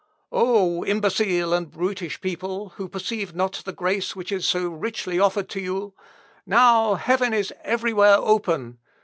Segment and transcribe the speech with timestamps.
[0.31, 5.47] "O imbecile and brutish people, who perceive not the grace which is so richly offered
[5.49, 5.93] to you!...
[6.43, 8.79] Now heaven is everywhere open!...